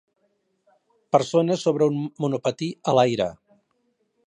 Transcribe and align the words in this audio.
persona 1.15 1.57
sobre 1.65 1.89
un 1.93 2.01
monopatí 2.25 2.73
a 2.93 2.99
l"aire. 3.01 3.31